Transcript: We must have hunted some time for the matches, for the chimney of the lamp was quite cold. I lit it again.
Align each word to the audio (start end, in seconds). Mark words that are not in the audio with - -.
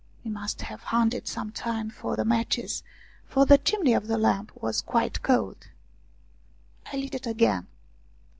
We 0.25 0.31
must 0.31 0.63
have 0.63 0.81
hunted 0.85 1.27
some 1.27 1.51
time 1.51 1.91
for 1.91 2.15
the 2.15 2.25
matches, 2.25 2.81
for 3.27 3.45
the 3.45 3.59
chimney 3.59 3.93
of 3.93 4.07
the 4.07 4.17
lamp 4.17 4.51
was 4.59 4.81
quite 4.81 5.21
cold. 5.21 5.67
I 6.91 6.97
lit 6.97 7.13
it 7.13 7.27
again. 7.27 7.67